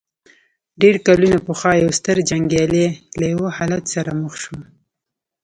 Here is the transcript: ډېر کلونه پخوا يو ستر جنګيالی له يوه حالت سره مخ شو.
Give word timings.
ډېر 0.81 0.95
کلونه 1.07 1.37
پخوا 1.47 1.71
يو 1.81 1.89
ستر 1.99 2.17
جنګيالی 2.29 2.85
له 3.19 3.25
يوه 3.33 3.49
حالت 3.57 3.83
سره 3.93 4.11
مخ 4.21 4.33
شو. 4.43 4.57